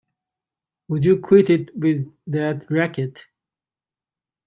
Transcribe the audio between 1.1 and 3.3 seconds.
quit it with that racket!